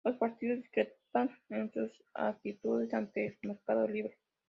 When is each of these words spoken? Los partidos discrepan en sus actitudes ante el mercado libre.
Los 0.03 0.15
partidos 0.17 0.57
discrepan 0.63 1.29
en 1.49 1.71
sus 1.71 1.91
actitudes 2.15 2.91
ante 2.91 3.27
el 3.39 3.49
mercado 3.49 3.87
libre. 3.87 4.17